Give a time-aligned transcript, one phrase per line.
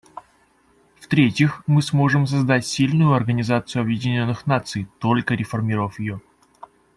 [0.99, 6.19] В-третьих, мы сможем создать сильную Организацию Объединенных Наций, только реформировав ее.